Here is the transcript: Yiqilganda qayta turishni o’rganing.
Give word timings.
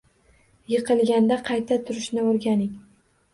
Yiqilganda 0.73 1.37
qayta 1.51 1.79
turishni 1.91 2.25
o’rganing. 2.31 2.73